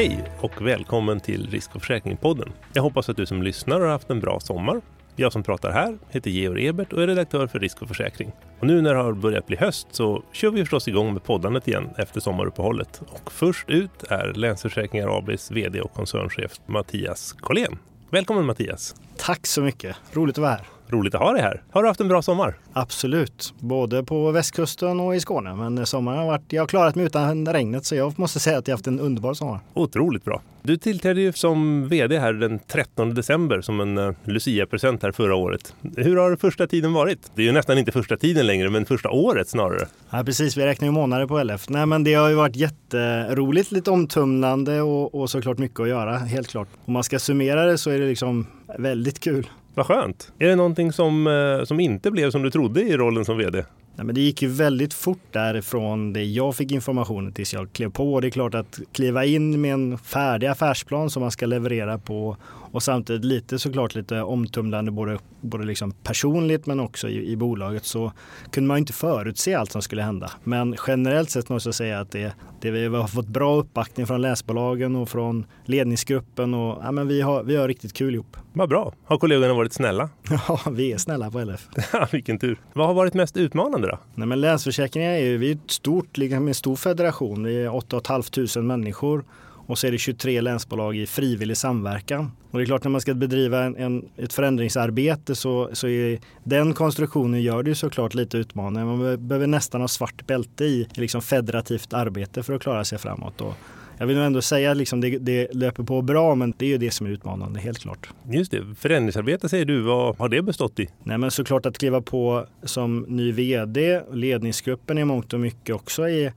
[0.00, 2.52] Hej och välkommen till Risk och försäkringspodden.
[2.72, 4.80] Jag hoppas att du som lyssnar har haft en bra sommar.
[5.16, 8.32] Jag som pratar här heter Georg Ebert och är redaktör för Risk och försäkring.
[8.60, 11.68] Och nu när det har börjat bli höst så kör vi förstås igång med poddandet
[11.68, 13.02] igen efter sommaruppehållet.
[13.08, 17.78] Och först ut är Länsförsäkringar ABs VD och koncernchef Mattias Collén.
[18.10, 18.94] Välkommen Mattias!
[19.16, 19.96] Tack så mycket!
[20.12, 20.79] Roligt att vara här.
[20.90, 21.62] Roligt att ha dig här.
[21.70, 22.54] Har du haft en bra sommar?
[22.72, 25.54] Absolut, både på västkusten och i Skåne.
[25.54, 28.68] Men sommaren har varit, jag har klarat mig utan regnet så jag måste säga att
[28.68, 29.60] jag har haft en underbar sommar.
[29.74, 30.42] Otroligt bra.
[30.62, 35.34] Du tillträdde ju som VD här den 13 december som en uh, Lucia-present här förra
[35.34, 35.74] året.
[35.96, 37.30] Hur har första tiden varit?
[37.34, 39.86] Det är ju nästan inte första tiden längre, men första året snarare.
[40.10, 40.56] Ja, precis.
[40.56, 41.68] Vi räknar ju månader på LF.
[41.68, 46.18] Nej, men det har ju varit jätteroligt, lite omtumlande och, och såklart mycket att göra,
[46.18, 46.68] helt klart.
[46.84, 48.46] Om man ska summera det så är det liksom
[48.78, 49.48] väldigt kul.
[49.74, 50.32] Vad skönt.
[50.38, 53.64] Är det någonting som, eh, som inte blev som du trodde i rollen som VD?
[53.96, 57.90] Nej, men det gick ju väldigt fort därifrån det jag fick informationen tills jag klev
[57.90, 58.20] på.
[58.20, 62.36] Det är klart att kliva in med en färdig affärsplan som man ska leverera på
[62.72, 67.84] och samtidigt lite såklart lite omtumlande både, både liksom personligt men också i, i bolaget
[67.84, 68.12] så
[68.50, 70.30] kunde man inte förutse allt som skulle hända.
[70.44, 74.22] Men generellt sett måste jag säga att det, det vi har fått bra uppbackning från
[74.22, 78.36] läsbolagen och från ledningsgruppen och ja, men vi, har, vi har riktigt kul ihop.
[78.52, 78.92] Vad bra.
[79.04, 80.10] Har kollegorna varit snälla?
[80.48, 81.68] Ja, vi är snälla på LF.
[82.12, 82.60] Vilken tur.
[82.72, 83.98] Vad har varit mest utmanande då?
[84.14, 87.44] Nej, men Länsförsäkringar är ju vi är ett stort, liksom en stor federation.
[87.44, 89.24] Vi är 8 500 människor
[89.70, 92.32] och så är det 23 länsbolag i frivillig samverkan.
[92.50, 96.18] Och det är klart när man ska bedriva en, en, ett förändringsarbete så, så är
[96.44, 98.84] den konstruktionen gör det ju såklart lite utmanande.
[98.84, 103.40] Man behöver nästan ha svart bälte i liksom federativt arbete för att klara sig framåt.
[103.40, 103.54] Och
[103.98, 106.70] jag vill nog ändå säga att liksom det, det löper på bra men det är
[106.70, 108.08] ju det som är utmanande helt klart.
[108.30, 110.88] Just det, förändringsarbete säger du, vad har det bestått i?
[111.02, 116.08] Nej men såklart att kliva på som ny vd, ledningsgruppen i mångt och mycket också
[116.08, 116.32] är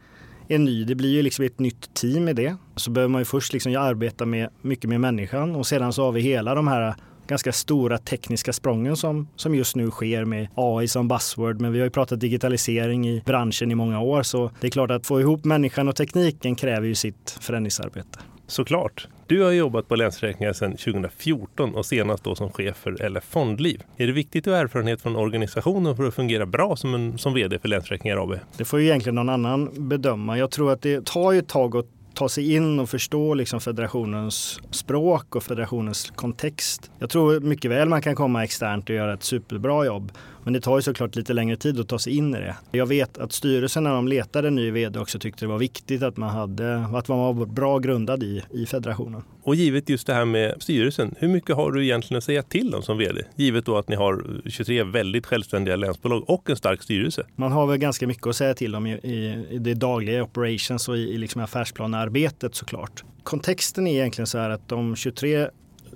[0.47, 0.83] är ny.
[0.83, 2.55] Det blir ju liksom ett nytt team i det.
[2.75, 6.11] Så behöver man ju först liksom arbeta med, mycket med människan och sedan så har
[6.11, 6.95] vi hela de här
[7.27, 11.61] ganska stora tekniska sprången som, som just nu sker med AI som buzzword.
[11.61, 14.91] Men vi har ju pratat digitalisering i branschen i många år så det är klart
[14.91, 18.19] att få ihop människan och tekniken kräver ju sitt förändringsarbete.
[18.47, 19.07] Såklart.
[19.27, 23.83] Du har jobbat på Länsförsäkringar sedan 2014 och senast då som chef för LF Fondliv.
[23.97, 27.33] Är det viktigt att ha erfarenhet från organisationen för att fungera bra som, en, som
[27.33, 28.39] vd för Länsförsäkringar AB?
[28.57, 30.37] Det får ju egentligen någon annan bedöma.
[30.37, 33.61] Jag tror att det tar ju ett tag att ta sig in och förstå liksom
[33.61, 36.91] federationens språk och federationens kontext.
[36.99, 40.11] Jag tror mycket väl man kan komma externt och göra ett superbra jobb.
[40.43, 42.55] Men det tar ju såklart lite längre tid att ta sig in i det.
[42.71, 46.17] Jag vet att styrelsen när de letade ny vd också tyckte det var viktigt att
[46.17, 49.23] man, hade, att man var bra grundad i, i federationen.
[49.43, 52.75] Och givet just det här med styrelsen, hur mycket har du egentligen att säga till
[52.75, 53.21] om som vd?
[53.35, 57.25] Givet då att ni har 23 väldigt självständiga länsbolag och en stark styrelse.
[57.35, 60.89] Man har väl ganska mycket att säga till om i, i, i det dagliga operations
[60.89, 63.03] och i, i liksom affärsplanearbetet såklart.
[63.23, 65.47] Kontexten är egentligen så här att de 23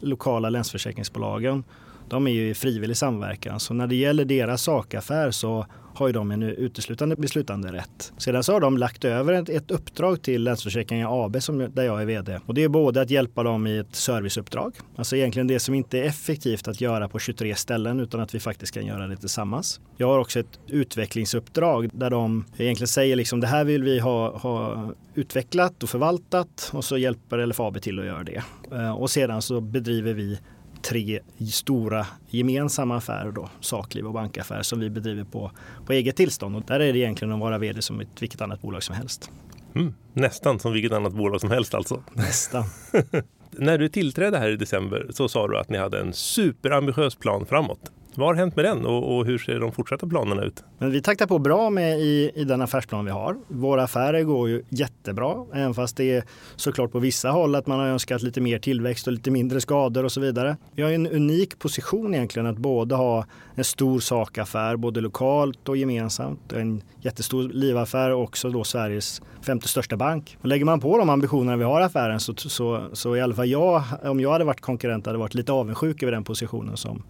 [0.01, 1.63] lokala länsförsäkringsbolagen
[2.09, 3.59] de är ju i frivillig samverkan.
[3.59, 5.66] Så när det gäller deras sakaffär så
[5.97, 8.13] har ju de en uteslutande beslutande rätt.
[8.18, 12.01] Sedan så har de lagt över ett, ett uppdrag till Länsförsäkringar AB som, där jag
[12.01, 12.40] är vd.
[12.45, 16.00] Och det är både att hjälpa dem i ett serviceuppdrag, alltså egentligen det som inte
[16.00, 19.79] är effektivt att göra på 23 ställen utan att vi faktiskt kan göra det tillsammans.
[19.97, 24.38] Jag har också ett utvecklingsuppdrag där de egentligen säger liksom det här vill vi ha,
[24.38, 28.44] ha utvecklat och förvaltat och så hjälper LFAB till att göra det.
[28.72, 30.39] Eh, och sedan så bedriver vi
[30.81, 31.19] tre
[31.51, 35.51] stora gemensamma affärer då, sakliv och bankaffär som vi bedriver på,
[35.85, 36.55] på eget tillstånd.
[36.55, 39.31] Och där är det egentligen att vara vd som ett vilket annat bolag som helst.
[39.75, 42.03] Mm, nästan som vilket annat bolag som helst alltså.
[42.13, 42.63] Nästan.
[43.51, 47.45] När du tillträdde här i december så sa du att ni hade en superambitiös plan
[47.45, 47.91] framåt.
[48.17, 50.63] Vad har hänt med den och, och, hur ser de fortsatta planerna ut?
[50.78, 53.38] Men vi taktar på bra med i, i den affärsplan vi har.
[53.47, 56.23] Våra affärer går ju jättebra, även fast det är
[56.56, 60.03] såklart på vissa håll att man har önskat lite mer tillväxt och lite mindre skador
[60.03, 60.57] och så vidare.
[60.75, 63.25] Vi har en unik position egentligen att både ha
[63.56, 69.68] en stor sakaffär, både lokalt och gemensamt, en jättestor livaffär och också då Sveriges femte
[69.68, 70.38] största bank.
[70.41, 73.36] Och lägger man på de ambitionerna vi har i affären så, så, så i alla
[73.36, 77.03] fall jag, om jag hade varit konkurrent, hade varit lite avundsjuk över den positionen som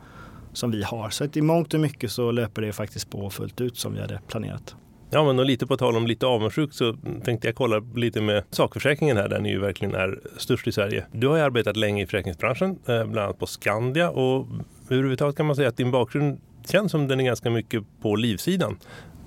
[0.57, 1.09] som vi har.
[1.09, 4.01] Så att i mångt och mycket så löper det faktiskt på fullt ut som vi
[4.01, 4.75] hade planerat.
[5.09, 8.43] Ja, men och lite på tal om lite avundsjuk så tänkte jag kolla lite med
[8.51, 11.05] sakförsäkringen här där ni ju verkligen är störst i Sverige.
[11.11, 14.47] Du har ju arbetat länge i försäkringsbranschen, eh, bland annat på Skandia och
[14.89, 16.39] överhuvudtaget kan man säga att din bakgrund
[16.69, 18.77] känns som den är ganska mycket på livsidan.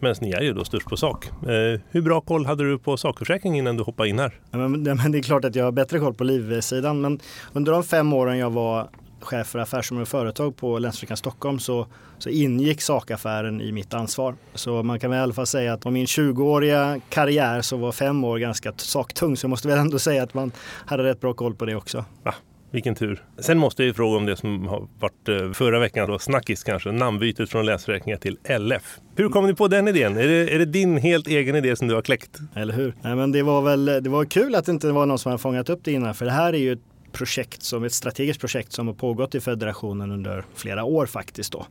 [0.00, 1.26] Medan ni är ju då störst på sak.
[1.26, 4.40] Eh, hur bra koll hade du på sakförsäkringen innan du hoppade in här?
[4.50, 7.20] Ja, men, det är klart att jag har bättre koll på livsidan men
[7.52, 8.88] under de fem åren jag var
[9.24, 11.86] chef för affärsområde och företag på Länsförsäkringar Stockholm så,
[12.18, 14.34] så ingick sakaffären i mitt ansvar.
[14.54, 17.92] Så man kan väl i alla fall säga att om min 20-åriga karriär så var
[17.92, 20.52] fem år ganska saktung så jag måste väl ändå säga att man
[20.86, 22.04] hade rätt bra koll på det också.
[22.24, 22.34] Ah,
[22.70, 23.22] vilken tur.
[23.38, 26.92] Sen måste jag fråga om det som har varit eh, förra veckan, då, snackis kanske,
[26.92, 28.98] namnbytet från Länsförsäkringar till LF.
[29.16, 30.16] Hur kom ni på den idén?
[30.16, 32.38] Är det, är det din helt egen idé som du har kläckt?
[32.54, 32.94] Eller hur?
[33.02, 35.42] Nej, men det var väl det var kul att det inte var någon som hade
[35.42, 38.72] fångat upp det innan för det här är ju ett projekt som ett strategiskt projekt
[38.72, 41.66] som har pågått i federationen under flera år faktiskt då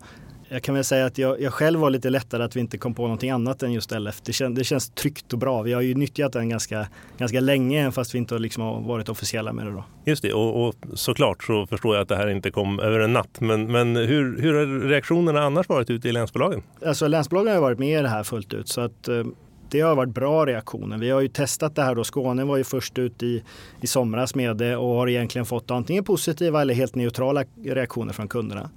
[0.49, 2.93] jag kan väl säga att jag, jag, själv var lite lättare att vi inte kom
[2.93, 4.21] på någonting annat än just LF.
[4.21, 5.61] Det, kän, det känns tryggt och bra.
[5.61, 6.87] Vi har ju nyttjat den ganska,
[7.17, 9.83] ganska länge fast vi inte liksom har varit officiella med det då.
[10.05, 13.13] Just det, och, och, såklart så förstår jag att det här inte kom över en
[13.13, 13.39] natt.
[13.39, 16.63] Men, men hur, hur har reaktionerna annars varit ute i länsbolagen?
[16.85, 18.67] Alltså länsbolagen har varit med i det här fullt ut.
[18.67, 19.23] Så att, eh,
[19.71, 20.97] det har varit bra reaktioner.
[20.97, 22.03] Vi har ju testat det här då.
[22.03, 23.43] Skåne var ju först ut i,
[23.81, 28.27] i somras med det och har egentligen fått antingen positiva eller helt neutrala reaktioner från
[28.27, 28.69] kunderna.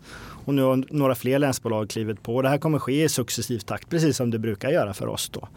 [0.44, 2.42] Och nu har några fler länsbolag klivit på.
[2.42, 5.30] Det här kommer ske i successiv takt, precis som det brukar göra för oss.
[5.30, 5.48] Då.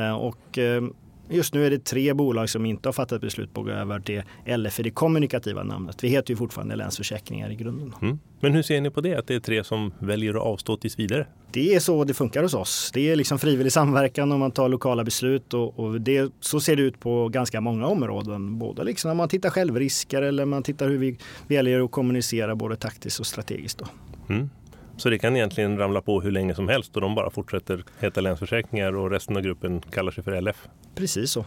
[0.00, 0.82] Eh, och eh,
[1.30, 4.00] Just nu är det tre bolag som inte har fattat beslut på att gå över
[4.00, 6.04] till LF, det kommunikativa namnet.
[6.04, 7.94] Vi heter ju fortfarande Länsförsäkringar i grunden.
[8.02, 8.18] Mm.
[8.40, 10.98] Men hur ser ni på det, att det är tre som väljer att avstå tills
[10.98, 11.26] vidare?
[11.50, 12.90] Det är så det funkar hos oss.
[12.94, 16.76] Det är liksom frivillig samverkan och man tar lokala beslut och, och det, så ser
[16.76, 18.58] det ut på ganska många områden.
[18.58, 22.76] Både liksom när man tittar självrisker eller man tittar hur vi väljer att kommunicera både
[22.76, 23.78] taktiskt och strategiskt.
[23.78, 23.86] Då.
[24.34, 24.50] Mm.
[24.98, 28.20] Så det kan egentligen ramla på hur länge som helst och de bara fortsätter heta
[28.20, 30.68] Länsförsäkringar och resten av gruppen kallar sig för LF?
[30.94, 31.44] Precis så.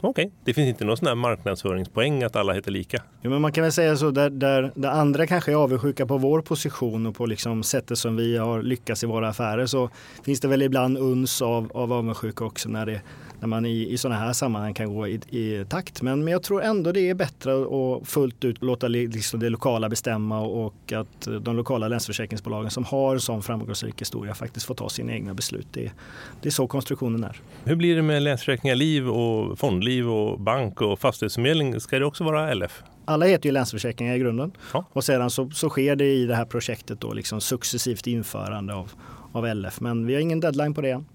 [0.00, 0.38] Okej, okay.
[0.44, 3.02] det finns inte någon sån här marknadsföringspoäng att alla heter lika?
[3.22, 6.18] Jo, men man kan väl säga så där, där, där andra kanske är avundsjuka på
[6.18, 9.90] vår position och på liksom sättet som vi har lyckats i våra affärer så
[10.24, 13.00] finns det väl ibland uns av, av avundsjuka också när det
[13.40, 16.02] när man i, i sådana här sammanhang kan gå i, i takt.
[16.02, 19.88] Men, men jag tror ändå det är bättre att fullt ut låta liksom det lokala
[19.88, 25.12] bestämma och att de lokala länsförsäkringsbolagen som har sån framgångsrik historia faktiskt får ta sina
[25.12, 25.66] egna beslut.
[25.72, 25.92] Det,
[26.42, 27.40] det är så konstruktionen är.
[27.64, 31.80] Hur blir det med Länsförsäkringar Liv och Fondliv och bank och fastighetsförmedling?
[31.80, 32.82] Ska det också vara LF?
[33.08, 34.52] alla heter ju Länsförsäkringar i grunden.
[34.72, 34.84] Ja.
[34.92, 38.90] Och sedan så, så sker det i det här projektet då liksom successivt införande av,
[39.32, 39.80] av LF.
[39.80, 41.06] Men vi har ingen deadline på det än.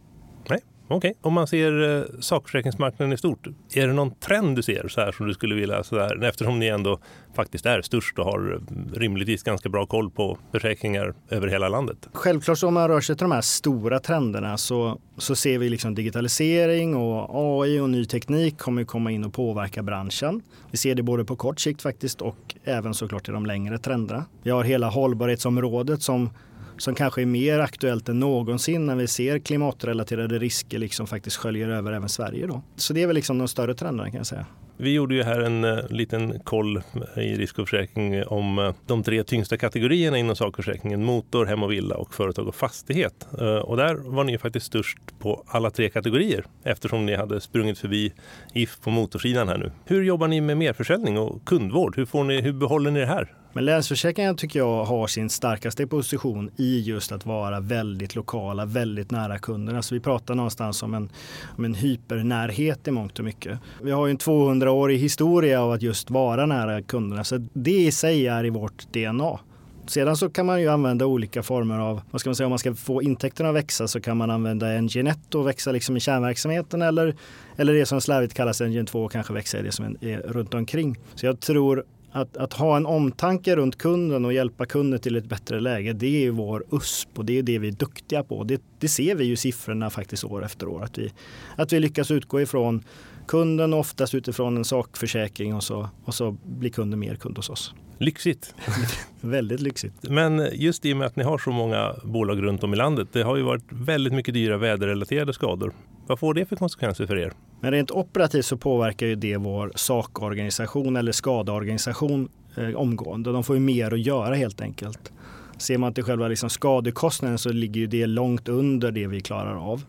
[0.93, 1.19] Okej, okay.
[1.21, 5.11] om man ser eh, sakförsäkringsmarknaden i stort, är det någon trend du ser så här
[5.11, 6.99] som du skulle vilja, så här, eftersom ni ändå
[7.35, 11.97] faktiskt är störst och har eh, rimligtvis ganska bra koll på försäkringar över hela landet?
[12.13, 15.69] Självklart så om man rör sig till de här stora trenderna så, så ser vi
[15.69, 20.41] liksom digitalisering och AI och ny teknik kommer komma in och påverka branschen.
[20.71, 24.25] Vi ser det både på kort sikt faktiskt och även såklart i de längre trenderna.
[24.43, 26.29] Vi har hela hållbarhetsområdet som
[26.77, 31.69] som kanske är mer aktuellt än någonsin när vi ser klimatrelaterade risker liksom faktiskt sköljer
[31.69, 32.47] över även Sverige.
[32.47, 32.61] Då.
[32.75, 34.45] Så det är väl liksom de större trenderna kan jag säga.
[34.77, 38.73] Vi gjorde ju här en uh, liten koll eh, i risk och försäkring om uh,
[38.87, 41.03] de tre tyngsta kategorierna inom sakförsäkringen.
[41.03, 43.27] Motor, hem och villa och företag och fastighet.
[43.41, 47.79] Uh, och där var ni faktiskt störst på alla tre kategorier eftersom ni hade sprungit
[47.79, 48.13] förbi
[48.53, 49.71] If på motorsidan här nu.
[49.85, 51.97] Hur jobbar ni med merförsäljning och kundvård?
[51.97, 53.33] Hur, får ni, hur behåller ni det här?
[53.55, 59.11] Men Länsförsäkringar tycker jag har sin starkaste position i just att vara väldigt lokala, väldigt
[59.11, 59.81] nära kunderna.
[59.81, 61.09] Så vi pratar någonstans om en,
[61.57, 63.59] om en hypernärhet i mångt och mycket.
[63.81, 67.91] Vi har ju en 200-årig historia av att just vara nära kunderna, så det i
[67.91, 69.39] sig är i vårt DNA.
[69.85, 72.59] Sedan så kan man ju använda olika former av, vad ska man säga, om man
[72.59, 75.99] ska få intäkterna att växa så kan man använda Engine 1 och växa liksom i
[75.99, 77.15] kärnverksamheten eller,
[77.57, 80.53] eller det som slarvigt kallas Engine 2 och kanske växa i det som är runt
[80.53, 80.97] omkring.
[81.15, 81.83] Så jag tror
[82.13, 86.25] att, att, ha en omtanke runt kunden och hjälpa kunden till ett bättre läge, det
[86.25, 88.43] är vår USP och det är det vi är duktiga på.
[88.43, 90.83] Det, det ser vi ju siffrorna faktiskt år efter år.
[90.83, 91.13] Att vi,
[91.55, 92.83] att vi lyckas utgå ifrån
[93.27, 97.73] kunden, oftast utifrån en sakförsäkring och så, och så blir kunden mer kund hos oss.
[97.97, 98.55] Lyxigt!
[99.21, 99.93] väldigt lyxigt.
[100.01, 103.07] Men just i och med att ni har så många bolag runt om i landet,
[103.11, 105.73] det har ju varit väldigt mycket dyra väderrelaterade skador.
[106.07, 107.33] Vad får det för konsekvenser för er?
[107.63, 113.31] Men rent operativt så påverkar ju det vår sakorganisation eller skadeorganisation eh, omgående.
[113.31, 115.11] De får ju mer att göra helt enkelt.
[115.57, 119.71] Ser man till själva liksom skadekostnaden så ligger ju det långt under det vi klarar
[119.71, 119.83] av.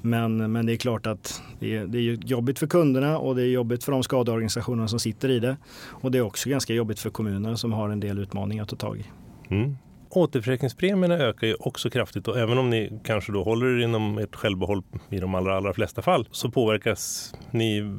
[0.00, 3.42] Men, men det är klart att det är, det är jobbigt för kunderna och det
[3.42, 5.56] är jobbigt för de skadeorganisationer som sitter i det.
[5.86, 8.76] Och det är också ganska jobbigt för kommunerna som har en del utmaningar att ta
[8.76, 9.04] tag i.
[9.54, 9.76] Mm.
[10.14, 14.34] Återförsäkringspremierna ökar ju också kraftigt och även om ni kanske då håller er inom ert
[14.34, 17.98] självbehåll i de allra, allra flesta fall så påverkas ni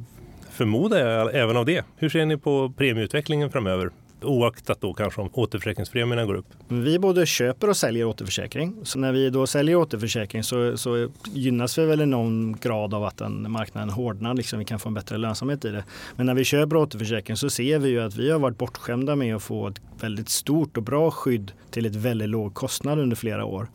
[0.50, 1.86] förmodar jag även av det.
[1.98, 3.90] Hur ser ni på premieutvecklingen framöver?
[4.24, 6.46] Oaktat då kanske om återförsäkringspremierna går upp?
[6.68, 8.76] Vi både köper och säljer återförsäkring.
[8.84, 13.04] Så när vi då säljer återförsäkring så, så gynnas vi väl i någon grad av
[13.04, 14.34] att den marknaden hårdnar.
[14.34, 15.84] Liksom vi kan få en bättre lönsamhet i det.
[16.16, 19.36] Men när vi köper återförsäkring så ser vi ju att vi har varit bortskämda med
[19.36, 23.46] att få ett väldigt stort och bra skydd till ett väldigt låg kostnad under flera
[23.46, 23.68] år.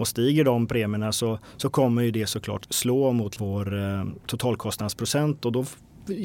[0.00, 5.44] Och stiger de premierna så, så kommer ju det såklart slå mot vår eh, totalkostnadsprocent
[5.44, 5.64] och då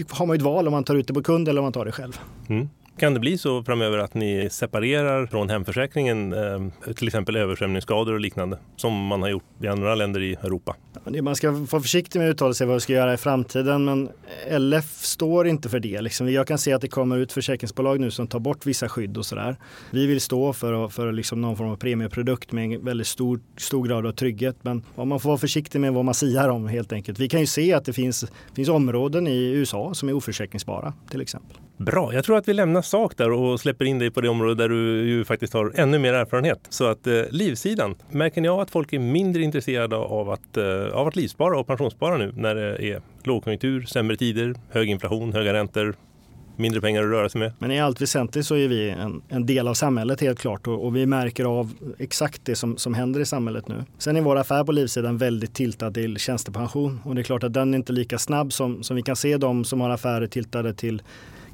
[0.09, 1.73] har man ju ett val om man tar ut det på kund eller om man
[1.73, 2.19] tar det själv.
[2.47, 2.69] Mm.
[2.97, 8.19] Kan det bli så framöver att ni separerar från hemförsäkringen, eh, till exempel översvämningsskador och
[8.19, 10.75] liknande, som man har gjort i andra länder i Europa?
[11.21, 14.09] Man ska vara försiktig med att uttala sig vad vi ska göra i framtiden, men
[14.49, 16.01] LF står inte för det.
[16.01, 16.31] Liksom.
[16.31, 19.25] Jag kan se att det kommer ut försäkringsbolag nu som tar bort vissa skydd och
[19.25, 19.55] sådär.
[19.91, 23.87] Vi vill stå för, för liksom någon form av premieprodukt med en väldigt stor, stor
[23.87, 27.19] grad av trygghet, men man får vara försiktig med vad man siar om helt enkelt.
[27.19, 28.25] Vi kan ju se att det finns,
[28.55, 31.57] finns områden i USA som är oförsäkringsbara till exempel.
[31.77, 34.55] Bra, jag tror att vi lämnar sak där och släpper in dig på det område
[34.55, 36.59] där du ju faktiskt har ännu mer erfarenhet.
[36.69, 40.87] Så att eh, livsidan, märker ni av att folk är mindre intresserade av att, eh,
[40.93, 45.53] av att livspara och pensionsspara nu när det är lågkonjunktur, sämre tider, hög inflation, höga
[45.53, 45.95] räntor,
[46.55, 47.51] mindre pengar att röra sig med.
[47.59, 50.85] Men i allt väsentligt så är vi en, en del av samhället helt klart och,
[50.85, 53.83] och, vi märker av exakt det som, som händer i samhället nu.
[53.97, 57.53] Sen är vår affär på livsidan väldigt tiltad till tjänstepension och det är klart att
[57.53, 60.73] den är inte lika snabb som, som vi kan se de som har affärer tiltade
[60.73, 61.01] till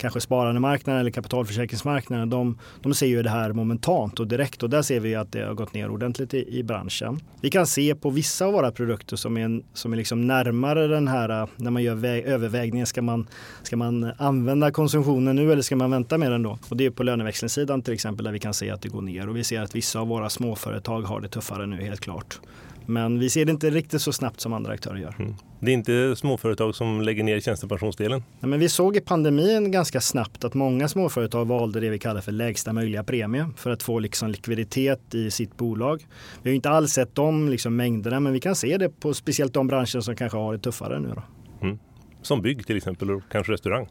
[0.01, 4.81] kanske sparandemarknaden eller kapitalförsäkringsmarknaden, de, de ser ju det här momentant och direkt och där
[4.81, 7.20] ser vi att det har gått ner ordentligt i, i branschen.
[7.41, 11.08] Vi kan se på vissa av våra produkter som är, som är liksom närmare den
[11.08, 13.27] här, när man gör väg, övervägningen, ska man,
[13.63, 16.60] ska man använda konsumtionen nu eller ska man vänta med den då?
[16.70, 19.29] Och det är på löneväxlingssidan till exempel där vi kan se att det går ner
[19.29, 22.39] och vi ser att vissa av våra småföretag har det tuffare nu helt klart.
[22.85, 25.15] Men vi ser det inte riktigt så snabbt som andra aktörer gör.
[25.19, 25.35] Mm.
[25.59, 28.23] Det är inte småföretag som lägger ner tjänstepensionsdelen?
[28.39, 32.21] Nej, men vi såg i pandemin ganska snabbt att många småföretag valde det vi kallar
[32.21, 36.07] för lägsta möjliga premie för att få liksom likviditet i sitt bolag.
[36.41, 39.53] Vi har inte alls sett de liksom mängderna men vi kan se det på speciellt
[39.53, 41.13] de branscher som kanske har det tuffare nu.
[41.15, 41.23] Då.
[41.61, 41.79] Mm.
[42.21, 43.88] Som bygg till exempel och kanske restaurang?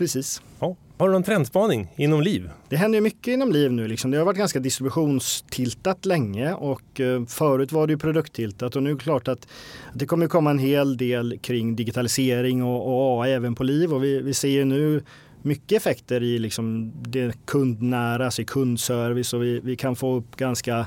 [0.00, 0.42] Precis.
[0.60, 0.76] Ja.
[0.98, 2.50] Har du någon trendspaning inom liv?
[2.68, 3.88] Det händer mycket inom liv nu.
[3.88, 4.10] Liksom.
[4.10, 8.90] Det har varit ganska distributionstiltat länge och eh, förut var det ju produkttiltat och nu
[8.90, 9.48] är det klart att
[9.94, 14.04] det kommer komma en hel del kring digitalisering och, och AI även på liv och
[14.04, 15.02] vi, vi ser ju nu
[15.42, 20.36] mycket effekter i liksom det kundnära, alltså i kundservice och vi, vi kan få upp
[20.36, 20.86] ganska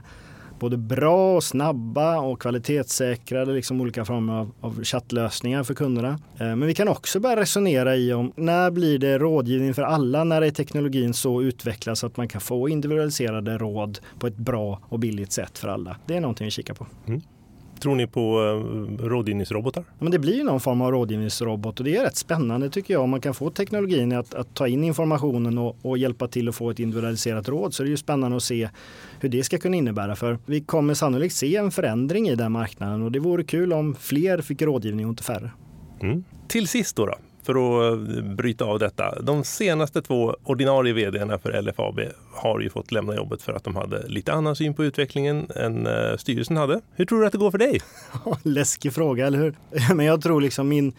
[0.63, 6.19] både bra och snabba och kvalitetssäkrade liksom olika former av, av chattlösningar för kunderna.
[6.39, 10.23] Eh, men vi kan också börja resonera i om när blir det rådgivning för alla?
[10.23, 14.79] När är teknologin så utvecklad så att man kan få individualiserade råd på ett bra
[14.89, 15.97] och billigt sätt för alla?
[16.05, 16.87] Det är någonting vi kikar på.
[17.07, 17.21] Mm.
[17.83, 19.83] Tror ni på uh, rådgivningsrobotar?
[19.99, 23.03] Men det blir ju någon form av rådgivningsrobot och det är rätt spännande tycker jag.
[23.03, 26.55] Om man kan få teknologin att, att ta in informationen och, och, hjälpa till att
[26.55, 28.69] få ett individualiserat råd så är det ju spännande att se
[29.19, 30.15] hur det ska kunna innebära.
[30.15, 33.95] För vi kommer sannolikt se en förändring i den marknaden och det vore kul om
[33.95, 35.51] fler fick rådgivning och inte färre.
[36.01, 36.23] Mm.
[36.47, 39.21] Till sist då, då för att eh, bryta av detta.
[39.21, 41.99] De senaste två ordinarie vdarna för LFAB
[42.33, 45.87] har ju fått lämna jobbet för att de hade lite annan syn på utvecklingen än
[45.87, 46.81] eh, styrelsen hade.
[46.95, 47.81] Hur tror du att det går för dig?
[48.43, 49.55] Läskig fråga, eller hur?
[49.95, 50.93] Men jag tror liksom min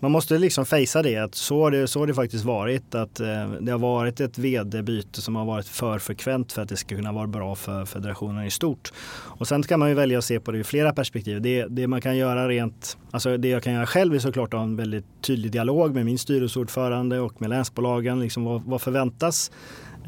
[0.00, 2.94] man måste liksom fejsa det att så har det, så har det faktiskt varit.
[2.94, 6.76] Att eh, det har varit ett vd-byte som har varit för frekvent för att det
[6.76, 8.92] ska kunna vara bra för federationen i stort.
[9.12, 11.42] Och sen kan man ju välja att se på det ur flera perspektiv.
[11.42, 14.60] Det, det man kan göra rent, alltså det jag kan göra själv är såklart att
[14.60, 18.20] ha en väldigt tydlig dialog med min styrelseordförande och med länsbolagen.
[18.20, 19.50] Liksom vad, vad förväntas?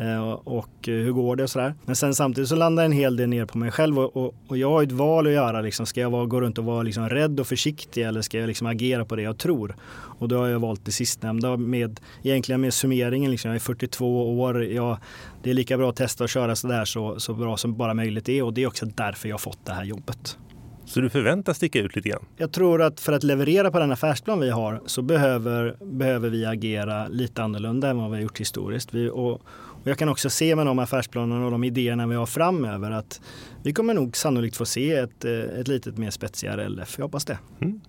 [0.03, 1.75] Eh, och eh, hur går det och sådär.
[1.85, 4.57] Men sen samtidigt så landar en hel del ner på mig själv och, och, och
[4.57, 5.61] jag har ett val att göra.
[5.61, 5.87] Liksom.
[5.87, 8.67] Ska jag vara, gå runt och vara liksom rädd och försiktig eller ska jag liksom
[8.67, 9.77] agera på det jag tror?
[10.19, 13.31] Och då har jag valt det sistnämnda med egentligen med summeringen.
[13.31, 13.49] Liksom.
[13.49, 14.65] Jag är 42 år.
[14.65, 14.99] Jag,
[15.43, 18.29] det är lika bra att testa att köra sådär så, så bra som bara möjligt
[18.29, 20.39] är och det är också därför jag har fått det här jobbet.
[20.85, 22.25] Så du förväntas sticka ut lite grann?
[22.37, 26.47] Jag tror att för att leverera på den affärsplan vi har så behöver, behöver vi
[26.47, 28.95] agera lite annorlunda än vad vi har gjort historiskt.
[28.95, 29.43] Vi, och,
[29.83, 33.21] och jag kan också se med de affärsplanerna och de idéerna vi har framöver att
[33.63, 36.95] vi kommer nog sannolikt få se ett, eh, ett litet mer spetsigare LF.
[36.99, 37.39] Jag hoppas det.
[37.61, 37.81] Mm.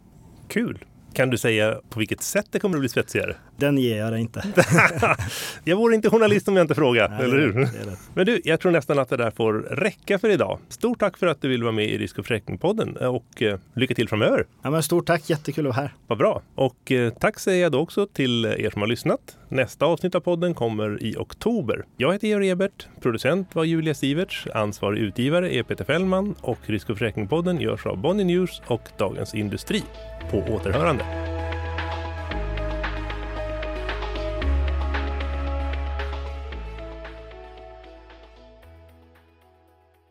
[0.47, 0.85] Kul!
[1.13, 3.35] Kan du säga på vilket sätt det kommer att bli spetsigare?
[3.63, 4.43] Den ger jag dig inte.
[5.63, 7.67] jag vore inte journalist om jag inte frågar, eller hur?
[8.13, 10.59] Men du, jag tror nästan att det där får räcka för idag.
[10.69, 13.95] Stort tack för att du vill vara med i Risk och försäkringspodden och eh, lycka
[13.95, 14.45] till framöver.
[14.61, 15.93] Ja, men stort tack, jättekul att vara här.
[16.07, 16.41] Vad bra.
[16.55, 19.37] Och eh, tack säger jag då också till er som har lyssnat.
[19.49, 21.85] Nästa avsnitt av podden kommer i oktober.
[21.97, 26.89] Jag heter Georg Ebert, producent var Julia Siverts, ansvarig utgivare är Peter Fällman och Risk
[26.89, 29.83] och försäkringspodden görs av Bonnie News och Dagens Industri.
[30.31, 31.32] På återhörande.